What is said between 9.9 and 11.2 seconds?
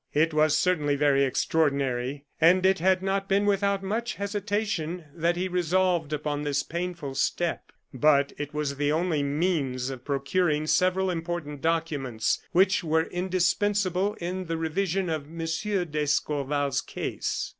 of procuring several